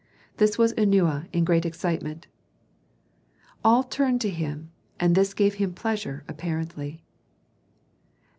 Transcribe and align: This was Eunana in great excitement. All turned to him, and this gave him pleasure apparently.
This 0.37 0.57
was 0.57 0.73
Eunana 0.73 1.27
in 1.31 1.43
great 1.43 1.63
excitement. 1.63 2.25
All 3.63 3.83
turned 3.83 4.19
to 4.21 4.31
him, 4.31 4.71
and 4.99 5.13
this 5.13 5.35
gave 5.35 5.53
him 5.61 5.75
pleasure 5.75 6.23
apparently. 6.27 7.03